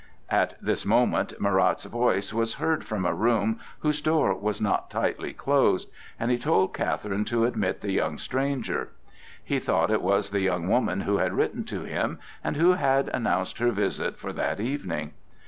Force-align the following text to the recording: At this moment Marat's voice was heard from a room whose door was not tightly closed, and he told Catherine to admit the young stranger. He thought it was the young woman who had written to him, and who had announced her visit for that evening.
At 0.31 0.55
this 0.59 0.83
moment 0.83 1.39
Marat's 1.39 1.83
voice 1.85 2.33
was 2.33 2.55
heard 2.55 2.83
from 2.83 3.05
a 3.05 3.13
room 3.13 3.59
whose 3.81 4.01
door 4.01 4.33
was 4.33 4.59
not 4.59 4.89
tightly 4.89 5.31
closed, 5.31 5.91
and 6.19 6.31
he 6.31 6.39
told 6.39 6.73
Catherine 6.73 7.23
to 7.25 7.45
admit 7.45 7.81
the 7.81 7.91
young 7.91 8.17
stranger. 8.17 8.89
He 9.43 9.59
thought 9.59 9.91
it 9.91 10.01
was 10.01 10.31
the 10.31 10.41
young 10.41 10.67
woman 10.67 11.01
who 11.01 11.17
had 11.17 11.33
written 11.33 11.63
to 11.65 11.81
him, 11.83 12.17
and 12.43 12.55
who 12.57 12.71
had 12.73 13.09
announced 13.09 13.59
her 13.59 13.69
visit 13.69 14.17
for 14.17 14.33
that 14.33 14.59
evening. 14.59 15.13